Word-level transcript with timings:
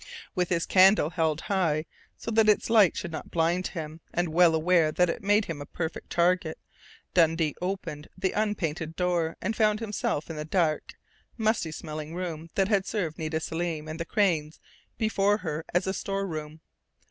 With 0.33 0.49
his 0.49 0.65
candle 0.65 1.11
held 1.11 1.41
high, 1.41 1.85
so 2.17 2.31
that 2.31 2.49
its 2.49 2.71
light 2.71 2.97
should 2.97 3.11
not 3.11 3.29
blind 3.29 3.67
him, 3.67 4.01
and 4.11 4.29
well 4.33 4.55
aware 4.55 4.91
that 4.91 5.11
it 5.11 5.21
made 5.21 5.45
him 5.45 5.61
a 5.61 5.67
perfect 5.67 6.09
target, 6.09 6.57
Dundee 7.13 7.53
opened 7.61 8.07
the 8.17 8.31
unpainted 8.31 8.95
door 8.95 9.37
and 9.43 9.55
found 9.55 9.79
himself 9.79 10.27
in 10.27 10.37
the 10.37 10.43
dark, 10.43 10.95
musty 11.37 11.71
smelling 11.71 12.15
room 12.15 12.49
that 12.55 12.67
had 12.67 12.87
served 12.87 13.19
Nita 13.19 13.39
Selim 13.39 13.87
and 13.87 13.99
the 13.99 14.03
Crains 14.05 14.59
before 14.97 15.37
her 15.37 15.63
as 15.71 15.85
a 15.85 15.93
storeroom. 15.93 16.61